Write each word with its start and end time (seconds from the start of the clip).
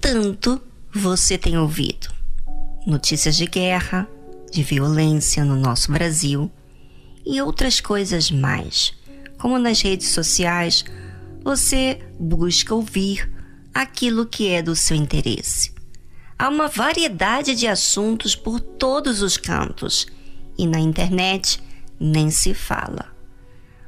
tanto 0.00 0.60
você 0.92 1.36
tem 1.36 1.58
ouvido 1.58 2.20
notícias 2.86 3.36
de 3.36 3.46
guerra, 3.46 4.08
de 4.50 4.62
violência 4.62 5.44
no 5.44 5.56
nosso 5.56 5.92
Brasil 5.92 6.50
e 7.24 7.40
outras 7.40 7.80
coisas 7.80 8.30
mais. 8.30 8.94
Como 9.38 9.58
nas 9.58 9.80
redes 9.80 10.08
sociais, 10.08 10.84
você 11.42 12.00
busca 12.18 12.74
ouvir 12.74 13.30
aquilo 13.72 14.26
que 14.26 14.48
é 14.48 14.62
do 14.62 14.74
seu 14.74 14.96
interesse. 14.96 15.72
Há 16.38 16.48
uma 16.48 16.68
variedade 16.68 17.54
de 17.54 17.66
assuntos 17.66 18.34
por 18.34 18.60
todos 18.60 19.22
os 19.22 19.36
cantos 19.36 20.06
e 20.58 20.66
na 20.66 20.80
internet 20.80 21.62
nem 21.98 22.30
se 22.30 22.54
fala. 22.54 23.14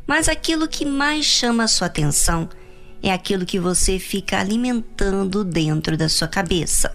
Mas 0.06 0.28
aquilo 0.28 0.68
que 0.68 0.84
mais 0.84 1.24
chama 1.24 1.66
sua 1.66 1.86
atenção 1.86 2.48
é 2.48 2.61
aquilo 3.10 3.44
que 3.44 3.58
você 3.58 3.98
fica 3.98 4.38
alimentando 4.38 5.42
dentro 5.42 5.96
da 5.96 6.08
sua 6.08 6.28
cabeça. 6.28 6.94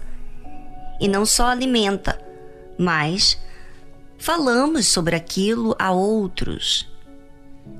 E 1.00 1.06
não 1.06 1.26
só 1.26 1.48
alimenta, 1.48 2.18
mas 2.78 3.38
falamos 4.18 4.86
sobre 4.86 5.14
aquilo 5.14 5.76
a 5.78 5.90
outros. 5.90 6.88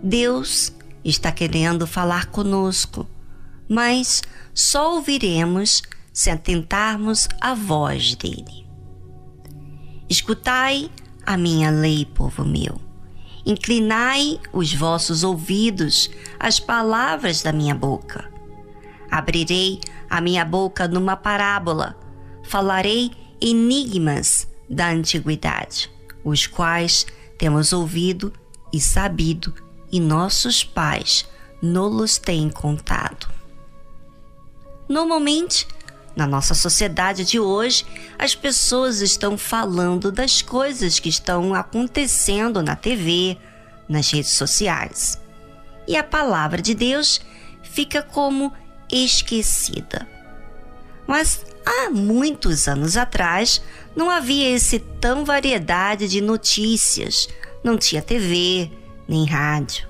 Deus 0.02 0.72
está 1.05 1.33
querendo 1.33 1.86
falar 1.86 2.27
conosco, 2.27 3.09
mas 3.69 4.22
só 4.55 4.95
ouviremos 4.95 5.83
se 6.12 6.30
atentarmos 6.30 7.28
à 7.41 7.55
voz 7.55 8.14
dele. 8.14 8.66
Escutai 10.08 10.91
a 11.24 11.36
minha 11.36 11.70
lei, 11.70 12.05
povo 12.05 12.45
meu. 12.45 12.88
Inclinai 13.48 14.38
os 14.52 14.74
vossos 14.74 15.24
ouvidos 15.24 16.10
às 16.38 16.60
palavras 16.60 17.42
da 17.42 17.50
minha 17.50 17.74
boca. 17.74 18.30
Abrirei 19.10 19.80
a 20.10 20.20
minha 20.20 20.44
boca 20.44 20.86
numa 20.86 21.16
parábola, 21.16 21.96
falarei 22.44 23.10
enigmas 23.41 24.46
da 24.69 24.91
antiguidade, 24.91 25.91
os 26.22 26.46
quais 26.46 27.06
temos 27.38 27.72
ouvido 27.72 28.30
e 28.70 28.78
sabido, 28.78 29.54
e 29.91 29.98
nossos 29.98 30.62
pais 30.62 31.26
nos 31.62 32.19
têm 32.19 32.50
contado. 32.50 33.26
Normalmente, 34.86 35.66
na 36.19 36.27
nossa 36.27 36.52
sociedade 36.52 37.24
de 37.24 37.38
hoje, 37.38 37.86
as 38.19 38.34
pessoas 38.34 39.00
estão 39.00 39.38
falando 39.38 40.11
das 40.11 40.42
coisas 40.42 40.98
que 40.98 41.08
estão 41.08 41.55
acontecendo 41.55 42.60
na 42.60 42.75
TV, 42.75 43.38
nas 43.88 44.10
redes 44.10 44.33
sociais. 44.33 45.16
E 45.86 45.97
a 45.97 46.02
palavra 46.02 46.60
de 46.60 46.75
Deus 46.75 47.20
fica 47.62 48.02
como 48.02 48.52
esquecida. 48.91 50.08
Mas 51.06 51.47
há 51.64 51.88
muitos 51.88 52.66
anos 52.66 52.97
atrás 52.97 53.62
não 53.94 54.10
havia 54.10 54.50
esse 54.50 54.80
tão 54.80 55.25
variedade 55.25 56.08
de 56.08 56.20
notícias, 56.20 57.28
não 57.62 57.78
tinha 57.78 58.03
TV, 58.03 58.72
nem 59.06 59.25
rádio. 59.25 59.86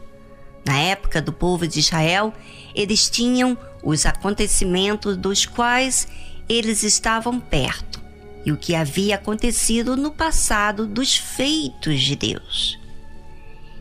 Na 0.63 0.79
época 0.79 1.23
do 1.23 1.33
povo 1.33 1.67
de 1.67 1.81
Israel, 1.81 2.35
eles 2.75 3.09
tinham 3.09 3.57
os 3.83 4.07
acontecimentos 4.07 5.17
dos 5.17 5.47
quais 5.47 6.09
eles 6.49 6.83
estavam 6.83 7.39
perto 7.39 8.01
e 8.45 8.53
o 8.53 8.57
que 8.57 8.75
havia 8.75 9.17
acontecido 9.17 9.97
no 9.97 10.11
passado 10.11 10.87
dos 10.87 11.17
feitos 11.17 12.01
de 12.01 12.17
Deus. 12.17 12.79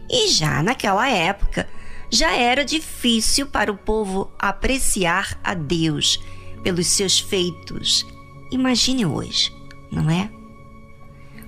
E 0.09 0.30
já 0.30 0.62
naquela 0.64 1.09
época, 1.09 1.67
já 2.12 2.31
era 2.36 2.64
difícil 2.64 3.48
para 3.48 3.72
o 3.72 3.77
povo 3.77 4.32
apreciar 4.39 5.39
a 5.44 5.54
Deus 5.54 6.20
pelos 6.64 6.88
seus 6.88 7.20
feitos. 7.20 8.05
Imagine 8.52 9.05
hoje, 9.05 9.52
não 9.92 10.10
é? 10.10 10.30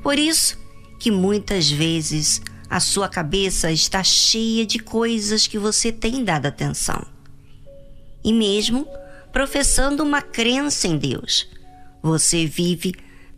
Por 0.01 0.17
isso 0.17 0.57
que 0.97 1.11
muitas 1.11 1.69
vezes 1.69 2.41
a 2.69 2.79
sua 2.79 3.09
cabeça 3.09 3.71
está 3.71 4.03
cheia 4.03 4.65
de 4.65 4.79
coisas 4.79 5.47
que 5.47 5.57
você 5.57 5.91
tem 5.91 6.23
dado 6.23 6.45
atenção. 6.45 7.05
E 8.23 8.33
mesmo 8.33 8.87
professando 9.31 10.03
uma 10.03 10.21
crença 10.21 10.87
em 10.87 10.97
Deus. 10.97 11.47
Você 12.01 12.45
vive 12.45 12.93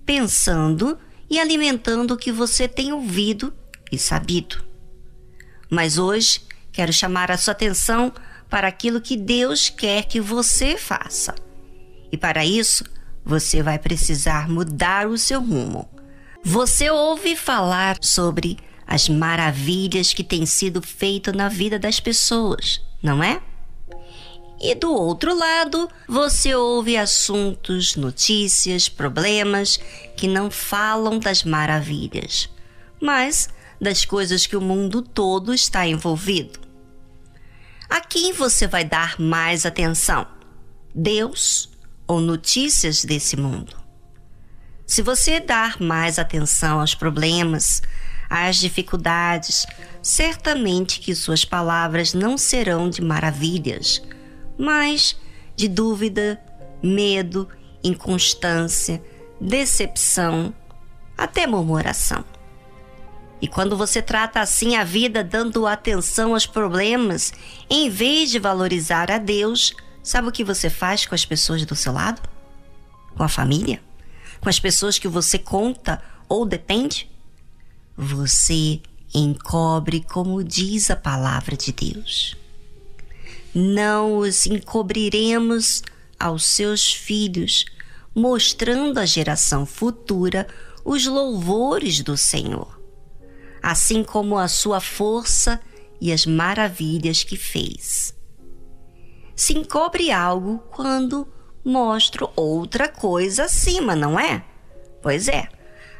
pensando 0.06 0.98
e 1.30 1.40
alimentando 1.40 2.14
o 2.14 2.18
que 2.18 2.32
você 2.32 2.68
tem 2.68 2.92
ouvido 2.92 3.54
e 3.92 3.98
sabido. 3.98 4.64
Mas 5.70 5.98
hoje 5.98 6.42
quero 6.72 6.92
chamar 6.92 7.32
a 7.32 7.38
sua 7.38 7.54
atenção 7.54 8.14
para 8.50 8.68
aquilo 8.68 9.02
que 9.02 9.16
Deus 9.16 9.70
quer 9.70 10.06
que 10.06 10.20
você 10.20 10.78
faça. 10.78 11.34
E 12.12 12.18
para 12.18 12.46
isso, 12.46 12.84
você 13.24 13.64
vai 13.64 13.80
precisar 13.80 14.50
mudar 14.50 15.08
o 15.08 15.18
seu 15.18 15.42
rumo. 15.42 15.90
Você 16.44 16.90
ouve 16.90 17.36
falar 17.36 17.98
sobre 18.02 18.58
as 18.86 19.08
maravilhas 19.08 20.14
que 20.14 20.24
têm 20.24 20.46
sido 20.46 20.82
feitas 20.82 21.34
na 21.34 21.48
vida 21.48 21.80
das 21.80 22.00
pessoas, 22.00 22.82
não 23.02 23.24
é? 23.24 23.42
E 24.64 24.76
do 24.76 24.94
outro 24.94 25.36
lado, 25.36 25.90
você 26.08 26.54
ouve 26.54 26.96
assuntos, 26.96 27.96
notícias, 27.96 28.88
problemas 28.88 29.80
que 30.16 30.28
não 30.28 30.52
falam 30.52 31.18
das 31.18 31.44
maravilhas, 31.44 32.48
mas 33.02 33.50
das 33.82 34.06
coisas 34.06 34.46
que 34.46 34.56
o 34.56 34.62
mundo 34.62 35.02
todo 35.02 35.52
está 35.52 35.88
envolvido. 35.88 36.60
A 37.90 38.02
quem 38.02 38.34
você 38.34 38.68
vai 38.68 38.86
dar 38.86 39.20
mais 39.20 39.66
atenção? 39.66 40.28
Deus 40.94 41.72
ou 42.06 42.22
notícias 42.22 43.04
desse 43.04 43.36
mundo? 43.36 43.76
Se 44.86 45.02
você 45.02 45.40
dar 45.40 45.82
mais 45.82 46.20
atenção 46.20 46.80
aos 46.80 46.94
problemas, 46.94 47.82
às 48.30 48.58
dificuldades, 48.58 49.66
certamente 50.04 51.00
que 51.00 51.16
suas 51.16 51.44
palavras 51.44 52.14
não 52.14 52.38
serão 52.38 52.92
de 52.92 53.02
maravilhas 53.02 54.04
mas 54.58 55.18
de 55.56 55.68
dúvida, 55.68 56.42
medo, 56.82 57.48
inconstância, 57.84 59.02
decepção, 59.40 60.54
até 61.18 61.46
murmuração. 61.46 62.24
E 63.42 63.48
quando 63.48 63.76
você 63.76 64.02
trata 64.02 64.40
assim 64.40 64.76
a 64.76 64.84
vida 64.84 65.24
dando 65.24 65.66
atenção 65.66 66.34
aos 66.34 66.46
problemas, 66.46 67.34
em 67.70 67.90
vez 67.90 68.30
de 68.30 68.38
valorizar 68.38 69.10
a 69.10 69.18
Deus, 69.18 69.74
sabe 70.04 70.28
o 70.28 70.32
que 70.32 70.44
você 70.44 70.70
faz 70.70 71.06
com 71.06 71.16
as 71.16 71.26
pessoas 71.26 71.66
do 71.66 71.76
seu 71.76 71.92
lado? 71.92 72.22
Com 73.16 73.24
a 73.24 73.28
família? 73.28 73.82
Com 74.40 74.50
as 74.50 74.60
pessoas 74.60 75.00
que 75.00 75.08
você 75.08 75.40
conta 75.40 76.02
ou 76.30 76.46
depende? 76.46 77.10
Você 77.98 78.80
encobre 79.14 80.02
como 80.02 80.44
diz 80.44 80.90
a 80.90 80.96
palavra 80.96 81.58
de 81.58 81.72
Deus 81.72 82.41
não 83.54 84.18
os 84.18 84.46
encobriremos 84.46 85.84
aos 86.20 86.46
seus 86.46 86.94
filhos, 86.94 87.66
mostrando 88.16 89.00
à 89.00 89.06
geração 89.06 89.66
futura 89.66 90.48
os 90.86 91.06
louvores 91.06 92.02
do 92.02 92.16
Senhor, 92.16 92.80
assim 93.62 94.04
como 94.04 94.38
a 94.38 94.48
sua 94.48 94.80
força 94.80 95.60
e 96.00 96.12
as 96.12 96.26
maravilhas 96.26 97.24
que 97.24 97.36
fez. 97.36 98.16
Se 99.36 99.58
encobre 99.58 100.12
algo 100.12 100.60
quando 100.72 101.28
mostro 101.64 102.32
outra 102.36 102.88
coisa 102.88 103.46
acima, 103.46 103.96
não 103.96 104.20
é? 104.20 104.44
Pois 105.02 105.28
é, 105.28 105.48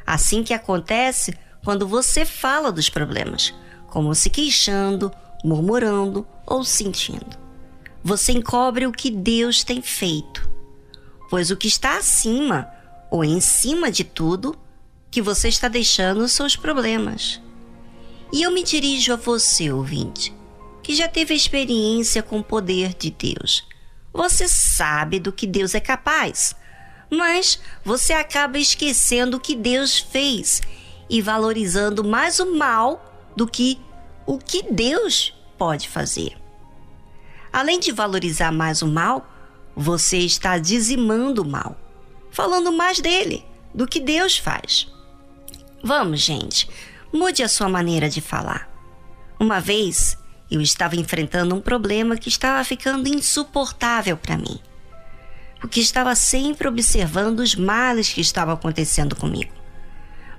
assim 0.06 0.42
que 0.42 0.54
acontece 0.54 1.36
quando 1.64 1.86
você 1.86 2.24
fala 2.24 2.72
dos 2.72 2.88
problemas, 2.88 3.54
como 3.88 4.14
se 4.14 4.30
queixando, 4.30 5.12
murmurando 5.44 6.26
ou 6.46 6.64
sentindo 6.64 7.41
você 8.02 8.32
encobre 8.32 8.86
o 8.86 8.92
que 8.92 9.10
Deus 9.10 9.62
tem 9.62 9.80
feito. 9.80 10.48
Pois 11.30 11.50
o 11.50 11.56
que 11.56 11.68
está 11.68 11.96
acima 11.96 12.68
ou 13.10 13.24
em 13.24 13.40
cima 13.40 13.90
de 13.90 14.04
tudo, 14.04 14.56
que 15.10 15.22
você 15.22 15.48
está 15.48 15.68
deixando 15.68 16.22
os 16.22 16.32
seus 16.32 16.56
problemas. 16.56 17.40
E 18.32 18.42
eu 18.42 18.50
me 18.50 18.62
dirijo 18.62 19.12
a 19.12 19.16
você, 19.16 19.70
ouvinte, 19.70 20.34
que 20.82 20.94
já 20.94 21.06
teve 21.06 21.34
experiência 21.34 22.22
com 22.22 22.38
o 22.38 22.44
poder 22.44 22.94
de 22.94 23.10
Deus. 23.10 23.66
Você 24.12 24.48
sabe 24.48 25.20
do 25.20 25.32
que 25.32 25.46
Deus 25.46 25.74
é 25.74 25.80
capaz, 25.80 26.56
mas 27.10 27.60
você 27.84 28.14
acaba 28.14 28.58
esquecendo 28.58 29.36
o 29.36 29.40
que 29.40 29.54
Deus 29.54 29.98
fez 29.98 30.62
e 31.08 31.20
valorizando 31.20 32.02
mais 32.02 32.40
o 32.40 32.56
mal 32.56 33.32
do 33.36 33.46
que 33.46 33.78
o 34.26 34.38
que 34.38 34.62
Deus 34.72 35.34
pode 35.58 35.88
fazer. 35.88 36.41
Além 37.52 37.78
de 37.78 37.92
valorizar 37.92 38.50
mais 38.50 38.80
o 38.82 38.86
mal, 38.88 39.28
você 39.76 40.18
está 40.18 40.58
dizimando 40.58 41.42
o 41.42 41.48
mal, 41.48 41.76
falando 42.30 42.72
mais 42.72 43.00
dele 43.00 43.44
do 43.74 43.86
que 43.86 44.00
Deus 44.00 44.36
faz. 44.38 44.88
Vamos, 45.82 46.20
gente, 46.20 46.68
mude 47.12 47.42
a 47.42 47.48
sua 47.48 47.68
maneira 47.68 48.08
de 48.08 48.20
falar. 48.20 48.70
Uma 49.38 49.60
vez 49.60 50.16
eu 50.50 50.60
estava 50.60 50.96
enfrentando 50.96 51.54
um 51.54 51.60
problema 51.60 52.16
que 52.16 52.28
estava 52.28 52.62
ficando 52.64 53.08
insuportável 53.08 54.16
para 54.16 54.36
mim. 54.36 54.60
porque 55.62 55.78
estava 55.78 56.14
sempre 56.16 56.66
observando 56.66 57.38
os 57.38 57.54
males 57.54 58.08
que 58.08 58.20
estavam 58.20 58.52
acontecendo 58.52 59.14
comigo. 59.14 59.52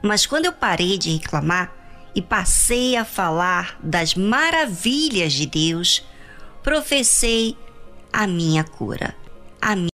Mas 0.02 0.26
quando 0.26 0.44
eu 0.44 0.52
parei 0.52 0.98
de 0.98 1.14
reclamar 1.14 1.74
e 2.14 2.22
passei 2.22 2.98
a 2.98 3.06
falar 3.06 3.80
das 3.82 4.16
maravilhas 4.16 5.32
de 5.32 5.46
Deus, 5.46 6.06
professei 6.64 7.58
a 8.12 8.26
minha 8.26 8.64
cura, 8.64 9.16
a 9.62 9.76
minha 9.76 9.90